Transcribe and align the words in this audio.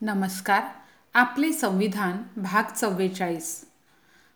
नमस्कार. 0.00 0.62
आपले 1.14 1.52
संविधान 1.52 2.16
भाग 2.36 2.72
चव्वेचाळीस. 2.74 3.64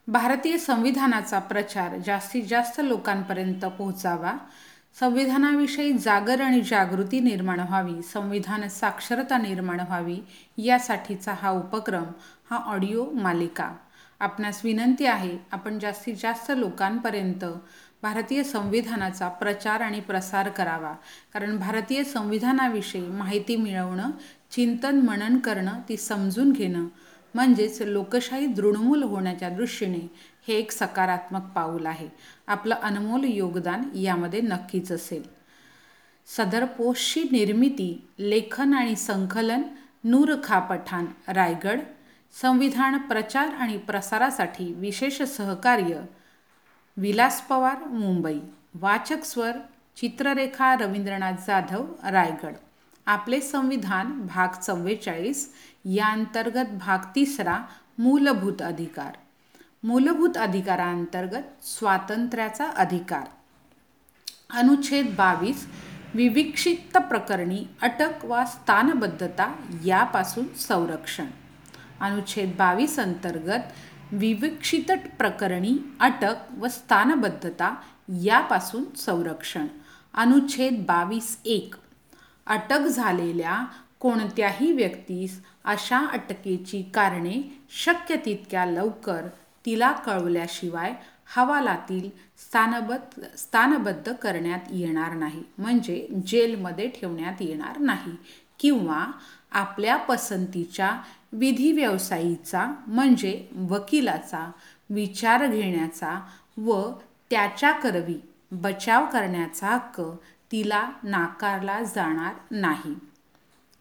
भारतीय 0.08 0.58
संविधानाचा 0.58 1.38
प्रचार 1.38 1.96
जास्तीत 2.06 2.44
जास्त 2.44 2.80
लोकांपर्यंत 2.84 3.64
पोहोचावा. 3.64 4.32
संविधानाविषयी 5.00 5.92
जागर 5.92 6.40
आणि 6.40 6.60
जागृती 6.60 7.20
निर्माण 7.20 7.60
व्हावी 7.60 8.02
संविधान 8.02 8.68
साक्षरता 8.68 9.38
निर्माण 9.38 9.80
व्हावी 9.80 10.18
यासाठीचा 10.58 11.34
हा 11.42 11.50
उपक्रम 11.50 12.04
हा 12.50 12.56
ऑडिओ 12.56 13.10
मालिका. 13.10 13.72
आपणास 14.20 14.64
विनंती 14.64 15.06
आहे 15.06 15.38
आपण 15.52 15.78
जास्तीत 15.78 16.14
जास्त 16.14 16.52
लोकांपर्यंत 16.56 17.44
भारतीय 18.02 18.42
संविधानाचा 18.42 19.28
प्रचार 19.28 19.80
आणि 19.80 20.00
प्रसार 20.00 20.48
करावा. 20.48 20.92
कारण 21.34 21.58
भारतीय 21.58 22.04
संविधानाविषयी 22.04 23.06
माहिती 23.06 23.56
मिळवणं 23.56 24.10
चिंतन 24.50 25.00
मनन 25.00 25.38
करणं 25.38 25.80
ती 25.88 25.96
समजून 25.96 26.52
घेणं 26.52 26.86
म्हणजेच 27.34 27.82
लोकशाही 27.82 28.46
दृढमूल 28.46 29.02
होण्याच्या 29.02 29.48
दृष्टीने 29.48 30.10
हे 30.48 30.54
एक 30.54 30.70
सकारात्मक 30.72 31.42
पाऊल 31.42 31.86
आहे. 31.86 32.08
आपलं 32.46 32.74
अनमोल 32.74 33.24
योगदान 33.24 33.82
यामध्ये 33.94 34.40
नक्कीच 34.40 34.92
असेल. 34.92 35.22
सदर 36.26 36.64
पोस्टची 36.64 37.22
निर्मिती 37.22 38.08
लेखन 38.18 38.74
आणि 38.74 38.96
संकलन 38.96 39.62
नूर 40.04 40.34
खा 40.44 40.58
पठाण 40.58 41.06
रायगड. 41.28 41.80
संविधान 42.42 42.98
प्रचार 42.98 43.46
आणि 43.46 43.76
प्रसारासाठी 43.76 44.72
विशेष 44.72 45.22
सहकार्य 45.22 46.00
विलास 47.00 47.40
पवार 47.48 47.84
मुंबई. 47.84 48.40
वाचक 48.74 49.24
स्वर 49.24 49.52
चित्ररेखा 49.96 50.74
रवींद्रनाथ 50.74 51.32
जाधव 51.46 51.86
रायगड. 52.10 52.54
आपले 53.06 53.40
संविधान 53.40 54.26
भाग 54.26 54.48
चव्वेचाळीस 54.48 55.54
या 55.84 56.06
अंतर्गत 56.06 56.68
भाग 56.80 56.98
तिसरा 57.14 57.58
मूलभूत 57.98 58.62
अधिकार. 58.62 59.16
मूलभूत 59.84 60.36
अधिकारांतर्गत 60.36 61.64
स्वातंत्र्याचा 61.64 62.66
अधिकार. 62.66 63.26
अनुच्छेद 64.50 65.06
बावीस 65.06 65.66
विविक्षित 66.14 66.96
प्रकरणी 66.96 67.66
अटक 67.82 68.24
वा 68.24 68.44
स्थानबद्धता 68.44 69.52
यापासून 69.84 70.54
संरक्षण. 70.54 71.26
अनुच्छेद 72.00 72.54
बावीस 72.58 72.98
अंतर्गत 72.98 73.60
विविक्षित 74.12 74.92
प्रकरणी 75.18 75.78
अटक 76.00 76.34
व 76.58 76.68
स्थानबद्धता 76.68 77.74
यापासून 78.08 78.84
संरक्षण. 78.96 79.66
अनुच्छेद 80.14 80.84
बावीस 80.88 81.38
एक. 81.44 81.74
अटक 82.46 82.78
झालेल्या 82.78 83.64
कोणत्याही 84.00 84.72
व्यक्तीस 84.72 85.44
अशा 85.64 85.98
अटकेची 85.98 86.82
कारणे 86.82 87.62
शक्य 87.70 88.16
तितक्या 88.16 88.66
लवकर 88.66 89.26
तिला 89.66 89.92
कळवल्याशिवाय 89.92 90.94
हवालातील 91.36 92.10
स्थानबद्ध 92.38 93.22
स्थानबद्ध 93.38 94.12
करण्यात 94.12 94.60
येणार 94.70 95.12
नाही. 95.12 95.42
म्हणजे 95.58 96.08
जेलमध्ये 96.26 96.88
ठेवण्यात 96.88 97.34
येणार 97.40 97.78
नाही. 97.78 98.16
किंवा 98.58 99.06
आपल्या 99.52 99.96
पसंतीच्या 99.96 100.90
विधी 101.32 101.72
व्यवसायीचा 101.72 102.74
म्हणजे 102.86 103.48
वकिलाचा 103.54 104.50
विचार 104.90 105.46
घेण्याचा 105.46 106.20
व 106.56 106.90
त्याच्याकरवी 107.30 108.20
बचाव 108.52 109.06
करण्याचा 109.12 109.68
हक्क 109.68 110.00
तिला 110.52 110.90
नाकारला 111.02 111.82
जाणार 111.82 112.34
नाही. 112.50 112.94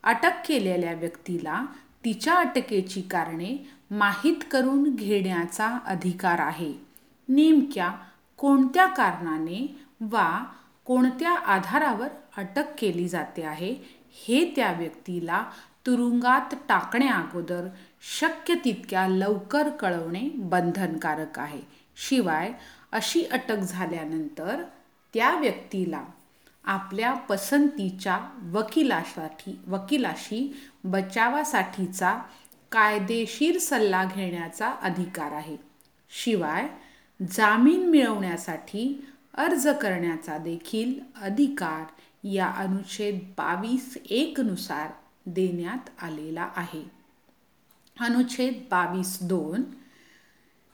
अटक 0.04 0.48
केलेल्या 0.48 0.94
व्यक्तीला 0.94 1.66
तिच्या 2.06 2.34
अटकेची 2.34 3.02
कारणे 3.02 3.70
माहीत 3.92 4.44
करून 4.52 4.96
घेण्याचा 4.96 5.78
अधिकार 5.86 6.40
आहे. 6.40 6.74
नेमक्या 7.28 7.92
कोणत्या 8.38 8.86
कारणाने 8.86 9.76
वा 10.02 10.44
कोणत्या 10.86 11.32
आधारावर 11.32 12.08
अटक 12.38 12.66
केली 12.78 13.08
जाते 13.08 13.44
आहे 13.44 13.99
हे 14.28 14.54
त्या 14.56 14.72
व्यक्तीला 14.72 15.44
तुरुंगात 15.86 16.56
टाकण्याअगोदर 16.70 17.68
शक्य 18.20 18.56
तितक्या 18.66 19.08
लवकर 19.08 19.70
कळवणे 19.70 20.30
बंधनकारक 20.36 21.40
आहे. 21.40 21.62
शिवाय 21.96 22.52
अशी 22.92 23.24
अटक 23.24 23.58
झाल्यानंतर 23.58 24.64
त्या 25.14 25.36
व्यक्तीला 25.36 26.04
आपल्या 26.64 27.14
पसंतीच्या 27.14 28.20
वकिलासाठी 28.54 29.60
वकिलाशी 29.68 30.62
बचावासाठीचा 30.84 32.20
कायदेशीर 32.72 33.58
सल्ला 33.58 34.04
घेण्याचा 34.04 34.70
अधिकार 34.70 35.32
आहे. 35.32 35.58
शिवाय 36.10 36.68
जामीन 37.32 37.90
मिळवण्यासाठी 37.90 39.06
अर्ज 39.34 39.68
करण्याचा 39.82 40.38
देखील 40.38 41.00
अधिकार 41.22 41.86
या 42.28 42.48
अनुच्छेद 42.58 43.20
बावीस 43.38 43.98
एकनुसार 44.10 44.90
देण्यात 45.26 45.90
आलेला 46.04 46.50
आहे. 46.56 46.84
अनुच्छेद 47.98 48.62
बावीस 48.72 49.18
दोन 49.22 49.64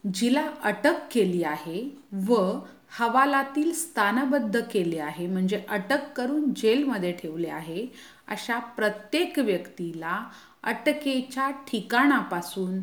जिला 0.03 0.47
अटक 0.63 1.07
केली 1.11 1.43
आहे 1.43 1.81
व 2.27 2.35
हवालातील 2.89 3.71
स्थानबद्ध 3.73 4.59
केले 4.71 4.99
आहे 4.99 5.27
म्हणजे 5.27 5.63
अटक 5.69 6.11
करून 6.15 6.53
जेलमध्ये 6.53 7.11
ठेवले 7.11 7.47
आहे 7.47 7.85
अशा 8.27 8.59
प्रत्येक 8.59 9.39
व्यक्तीला 9.39 10.19
अटकेच्या 10.63 11.49
ठिकाणापासून 11.67 12.79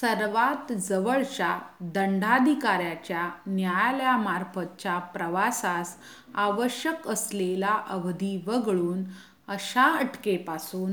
सर्वात 0.00 0.72
जवळच्या 0.72 1.58
दंडाधिकाऱ्याच्या 1.80 3.28
न्यायालयामार्फतच्या 3.46 4.98
प्रवासास 4.98 5.96
आवश्यक 6.34 7.08
असलेला 7.08 7.78
अवधी 7.88 8.36
वगळून 8.46 9.04
अशा 9.48 9.84
अटकेपासून 9.90 10.92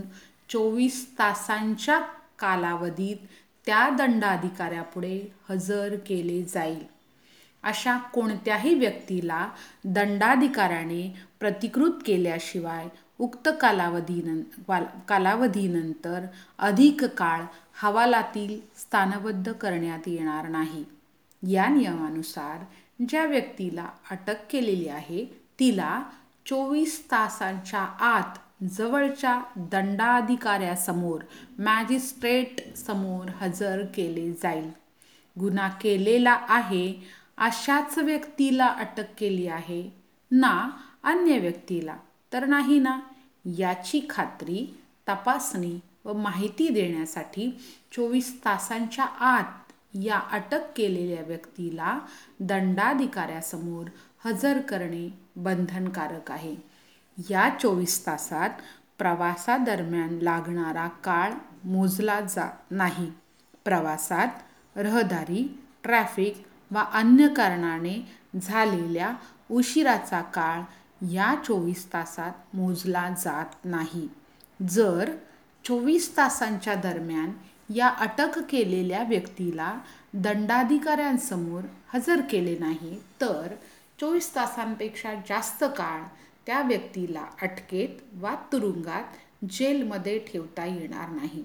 चोवीस 0.50 1.06
तासांच्या 1.20 2.00
कालावधीत 2.40 3.26
त्या 3.66 3.90
दंडाधिकाऱ्यापुढे 3.90 5.18
हजर 5.50 5.96
केले 6.08 6.44
जाईल. 6.44 6.84
अशा 7.64 7.98
कोणत्याही 7.98 8.74
व्यक्तीला 8.74 9.48
दंडाधिकाऱ्याने 9.86 11.16
प्रतिकृत 11.40 12.04
केल्याशिवाय 12.06 12.88
उक्त 13.20 13.50
कालावधीनं 13.62 14.80
कालावधीनंतर 15.08 16.26
अधिक 16.60 17.04
काळ 17.04 17.42
हवालातील 17.82 18.60
स्थानबद्ध 18.78 19.52
करण्यात 19.52 20.08
येणार 20.08 20.48
नाही. 20.48 20.86
या 21.52 21.68
नियमानुसार 21.68 22.64
ज्या 23.10 23.26
व्यक्तीला 23.26 23.90
अटक 24.12 24.36
केलेली 24.50 24.88
आहे 24.88 25.26
तिला 25.60 26.04
चोवीस 26.46 27.06
तासांच्या 27.12 27.82
आत 27.82 28.64
जवळच्या 28.64 29.42
दंडाधिकाऱ्यासमोर 29.56 31.22
मॅजिस्ट्रेट 31.60 32.76
समोर 32.76 33.30
हजर 33.30 33.86
केले 33.96 34.32
जाईल. 34.32 34.70
गुन्हा 35.40 35.70
केलेला 35.70 36.38
आहे 36.50 36.94
अशाच 37.38 37.98
व्यक्तीला 37.98 38.66
अटक 38.66 39.06
केली 39.18 39.48
आहे 39.48 39.90
ना 40.32 40.70
अन्य 41.04 41.38
व्यक्तीला. 41.38 41.98
तर 42.34 42.46
नाही 42.46 42.80
ना? 42.80 43.00
याची 43.46 44.08
खात्री 44.10 44.78
तपासणी 45.10 45.80
व 46.06 46.14
माहिती 46.14 46.70
देण्यासाठी 46.70 47.60
चोवीस 47.92 48.46
तासांच्या 48.46 49.06
आत 49.06 49.72
या 49.94 50.20
अटक 50.32 50.62
केलेल्या 50.76 51.24
व्यक्तीला 51.24 52.00
दंडाधिकाऱ्यासमोर 52.40 53.86
हजर 54.26 54.62
करणे 54.62 55.18
बंधनकारक 55.36 56.32
आहे. 56.32 56.56
या 57.30 57.50
चोवीस 57.62 58.08
तासात 58.08 58.50
प्रवासादरम्यान 58.98 60.20
लागणारा 60.22 60.88
काळ 60.88 61.34
मोजला 61.64 62.22
जात 62.22 62.72
नाही. 62.72 63.12
प्रवासात 63.66 64.28
रहदारी 64.76 65.60
ट्रॅफिक 65.84 66.46
वा 66.72 66.82
अन्य 66.94 67.28
कारणाने 67.28 68.08
झालेल्या 68.42 69.14
उशिराचा 69.52 70.22
काळ 70.22 70.62
या 71.02 71.34
चोवीस 71.46 71.86
तासात 71.94 72.56
मोजला 72.56 73.10
जात 73.10 73.66
नाही. 73.66 74.08
जर 74.70 75.12
चोवीस 75.66 76.18
तासांच्या 76.18 76.76
दरम्यान 76.76 77.32
या 77.74 77.88
अटक 77.88 78.40
केलेल्या 78.50 79.04
व्यक्तीला 79.04 79.74
दंडाधिकाऱ्यांसमोर 80.14 81.62
हजर 81.94 82.22
केले 82.22 82.58
नाही 82.60 83.00
तर 83.22 83.56
चोवीस 84.00 84.36
तासांपेक्षा 84.36 85.14
जास्त 85.30 85.64
काळ 85.64 86.02
त्या 86.46 86.62
व्यक्तीला 86.62 87.26
अटकेत 87.42 88.02
वा 88.14 88.36
तुरुंगात 88.52 89.04
जेलमध्ये 89.50 90.18
ठेवता 90.20 90.66
येणार 90.66 91.10
नाही. 91.10 91.44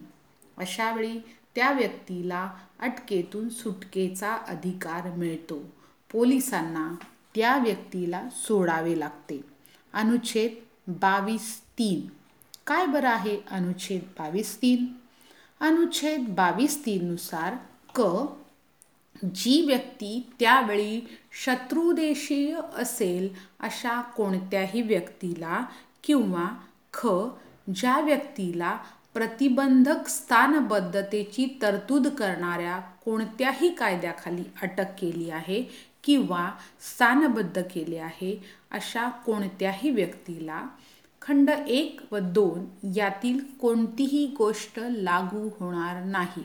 अशावेळी 0.58 1.18
त्या 1.54 1.72
व्यक्तीला 1.72 2.50
अटकेतून 2.80 3.48
सुटकेचा 3.48 4.32
अधिकार 4.48 5.10
मिळतो. 5.10 5.62
पोलिसांना 6.12 6.90
त्या 7.34 7.56
व्यक्तीला 7.58 8.22
सोडावे 8.32 8.98
लागते. 9.00 9.40
अनुच्छेद 9.94 10.54
बावीस 11.00 11.60
तीन. 11.78 12.06
काय 12.66 12.86
बरं 12.86 13.08
आहे 13.08 13.36
अनुच्छेद 13.50 14.02
बावीस 14.18 14.56
तीन? 14.62 14.86
अनुच्छेद 15.60 16.28
बावीस 16.28 16.84
तीननुसार 16.86 17.54
क 17.94 18.02
जी 19.34 19.60
व्यक्ती 19.66 20.28
त्यावेळी 20.40 21.00
शत्रुदेशीय 21.44 22.54
असेल 22.78 23.28
अशा 23.60 24.00
कोणत्याही 24.16 24.82
व्यक्तीला 24.82 25.62
किंवा 26.04 26.46
ख 26.92 27.06
ज्या 27.76 28.00
व्यक्तीला 28.00 28.76
प्रतिबंधक 29.14 30.08
स्थानबद्धतेची 30.08 31.58
तरतूद 31.62 32.06
करणाऱ्या 32.08 32.78
कोणत्याही 33.04 33.68
कायद्याखाली 33.68 34.42
अटक 34.62 34.94
केली 35.00 35.30
आहे 35.30 35.62
किंवा 36.04 36.50
स्थानबद्ध 36.80 37.62
केले 37.62 37.98
आहे 37.98 38.36
अशा 38.70 39.08
कोणत्याही 39.08 39.90
व्यक्तीला 39.90 40.62
खंड 41.22 41.50
एक 41.50 42.00
व 42.12 42.18
दोन 42.18 42.64
यातील 42.96 43.38
कोणतीही 43.60 44.26
गोष्ट 44.38 44.80
लागू 44.80 45.48
होणार 45.60 46.02
नाही. 46.04 46.42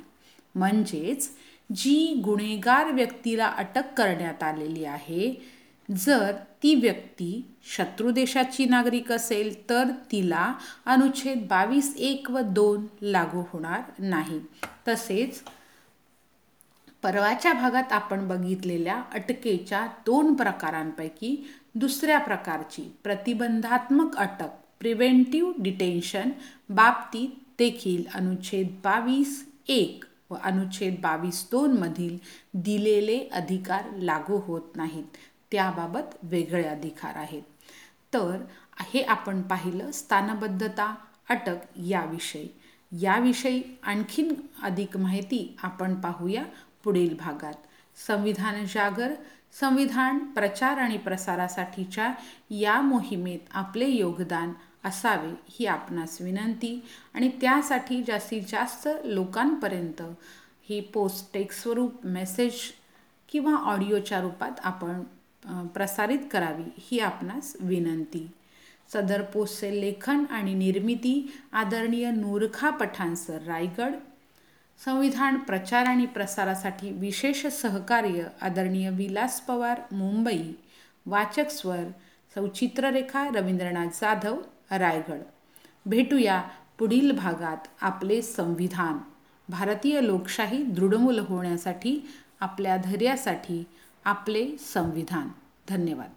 म्हणजेच 0.55 1.29
जी 1.75 2.21
गुन्हेगार 2.25 2.91
व्यक्तीला 2.91 3.45
अटक 3.47 3.93
करण्यात 3.97 4.43
आलेली 4.43 4.85
आहे 4.85 5.33
जर 5.89 6.31
ती 6.63 6.73
व्यक्ती 6.75 7.31
शत्रू 7.75 8.11
देशाची 8.11 8.65
नागरिक 8.65 9.11
असेल 9.11 9.53
तर 9.69 9.91
तिला 10.11 10.53
अनुच्छेद 10.85 11.45
बावीस 11.49 11.93
एक 11.97 12.29
व 12.31 12.41
दोन 12.53 12.85
लागू 13.01 13.43
होणार 13.53 13.81
नाही. 13.99 14.39
तसेच 14.87 15.41
परवाच्या 17.03 17.53
भागात 17.53 17.93
आपण 17.93 18.27
बघितलेल्या 18.27 19.01
अटकेच्या 19.13 19.85
दोन 20.05 20.33
प्रकारांपैकी 20.35 21.35
दुसऱ्या 21.75 22.17
प्रकारची 22.19 22.81
प्रतिबंधात्मक 23.03 24.17
अटक 24.17 24.57
प्रिव्हेंटिव्ह 24.79 25.53
डिटेन्शन 25.63 26.29
बाबतीत 26.69 27.29
देखील 27.59 28.03
अनुच्छेद 28.15 28.67
बावीस 28.83 29.43
एक 29.69 30.05
व 30.29 30.35
अनुच्छेद 30.43 30.95
बावीस 31.01 31.45
दोनमधील 31.51 32.17
दिलेले 32.63 33.17
अधिकार 33.33 33.89
लागू 33.97 34.37
होत 34.45 34.75
नाहीत. 34.75 35.17
त्याबाबत 35.51 36.15
वेगळे 36.23 36.63
अधिकार 36.63 37.15
आहेत. 37.15 37.43
तर 38.13 38.37
हे 38.79 39.01
आपण 39.01 39.41
पाहिलं 39.41 39.91
स्थानबद्धता 39.91 40.95
अटक 41.29 41.57
याविषयी. 41.77 42.47
याविषयी 42.91 43.61
आणखीन 43.83 44.33
अधिक 44.63 44.97
माहिती 44.97 45.57
आपण 45.63 45.95
पाहूया 46.01 46.43
पुढील 46.83 47.15
भागात. 47.19 47.53
संविधान 48.07 48.65
जागर 48.65 49.13
संविधान 49.59 50.19
प्रचार 50.19 50.77
आणि 50.77 50.97
प्रसारासाठीच्या 50.97 52.13
या 52.49 52.81
मोहिमेत 52.81 53.39
आपले 53.51 53.85
योगदान 53.85 54.53
असावे 54.83 55.31
ही 55.49 55.65
आपणास 55.65 56.21
विनंती 56.21 56.83
आणि 57.13 57.29
त्यासाठी 57.41 58.03
जास्तीत 58.03 58.41
जास्त 58.47 58.87
लोकांपर्यंत 59.03 60.01
ही 60.69 60.79
पोस्ट 60.81 61.33
टेक्स्ट 61.33 61.61
स्वरूप 61.61 62.05
मेसेज 62.05 62.59
किंवा 63.29 63.55
ऑडिओच्या 63.55 64.21
रूपात 64.21 64.59
आपण 64.63 65.03
प्रसारित 65.47 66.19
करावी 66.31 66.63
ही 66.77 66.99
आपणास 66.99 67.55
विनंती. 67.59 68.31
सदर 68.93 69.21
पोस्टचे 69.21 69.81
लेखन 69.81 70.23
आणि 70.29 70.53
निर्मिती 70.53 71.33
आदरणीय 71.51 72.11
नूरखा 72.11 72.69
पठाणसर 72.69 73.41
रायगड. 73.41 73.93
संविधान 74.85 75.37
प्रचार 75.37 75.85
आणि 75.85 76.05
प्रसारासाठी 76.05 76.91
विशेष 76.91 77.45
सहकार्य 77.45 78.27
आदरणीय 78.41 78.89
विलास 78.89 79.41
पवार 79.41 79.81
मुंबई. 79.91 80.51
वाचक 81.05 81.49
स्वर 81.49 81.83
सौचित्ररेखा 82.35 83.27
रवींद्रनाथ 83.27 83.87
जाधव 83.87 84.41
रायगड. 84.71 85.21
भेटूया 85.85 86.43
पुढील 86.79 87.11
भागात 87.11 87.67
आपले 87.81 88.21
संविधान. 88.21 88.97
भारतीय 89.49 90.01
लोकशाही 90.01 90.63
दृढमूल 90.63 91.19
होण्यासाठी 91.19 91.99
आपल्या 92.39 92.77
धैर्यासाठी 92.77 93.63
आपले 94.09 94.57
संविधान. 94.59 95.31
धन्यवाद. 95.69 96.09